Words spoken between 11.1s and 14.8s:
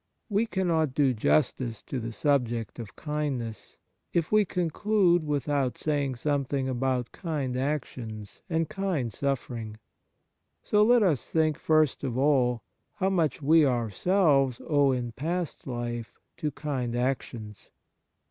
think, first of all, how much we ourselves